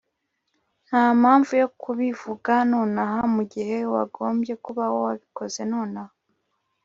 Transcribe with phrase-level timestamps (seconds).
[0.85, 6.13] ntampamvu yo kubivuga nonaha mugihe wagombye kuba wabikoze nonaha